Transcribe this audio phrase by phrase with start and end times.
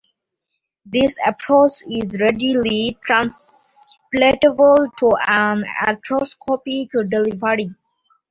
[0.83, 7.69] This approach is readily translatable to an arthroscopic delivery.